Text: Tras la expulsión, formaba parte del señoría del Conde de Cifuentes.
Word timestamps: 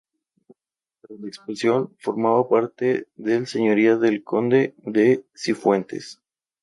Tras 1.03 1.19
la 1.19 1.27
expulsión, 1.27 1.95
formaba 1.99 2.49
parte 2.49 3.07
del 3.17 3.45
señoría 3.45 3.97
del 3.97 4.23
Conde 4.23 4.73
de 4.77 5.27
Cifuentes. 5.35 6.19